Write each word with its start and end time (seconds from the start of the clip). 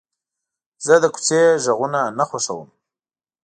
زه 0.85 0.93
د 1.03 1.05
کوڅې 1.13 1.41
غږونه 1.65 2.01
نه 2.17 2.23
خوښوم. 2.29 2.69